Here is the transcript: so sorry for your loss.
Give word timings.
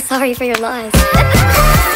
so 0.00 0.06
sorry 0.06 0.34
for 0.34 0.44
your 0.44 0.56
loss. 0.56 0.92